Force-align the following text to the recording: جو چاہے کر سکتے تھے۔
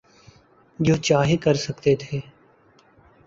جو 0.79 0.95
چاہے 0.97 1.37
کر 1.37 1.53
سکتے 1.55 1.95
تھے۔ 1.95 2.19